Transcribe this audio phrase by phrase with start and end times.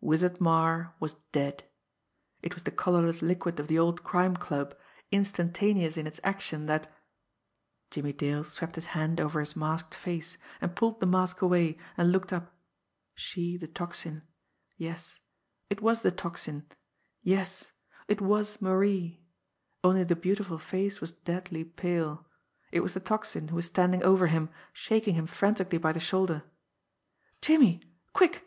[0.00, 1.64] Wizard Marre was dead.
[2.40, 4.74] It was the colourless liquid of the old Crime Club,
[5.10, 6.90] instantaneous in its action that
[7.90, 12.10] Jimmie Dale swept his hand over his masked face, and pulled the mask away, and
[12.10, 12.54] looked up.
[13.14, 14.22] She, the Tocsin;
[14.78, 15.20] yes,
[15.68, 16.64] it was the Tocsin;
[17.20, 17.70] yes,
[18.08, 19.20] it was Marie
[19.84, 22.26] only the beautiful face was deadly pale
[22.70, 26.44] it was the Tocsin who was standing over him, shaking him frantically by the shoulder.
[27.42, 27.82] "Jimmie!
[28.14, 28.40] Quick!